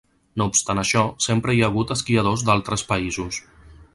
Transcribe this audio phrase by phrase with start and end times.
[0.41, 3.41] No obstant això, sempre hi ha hagut esquiadors d'altres països.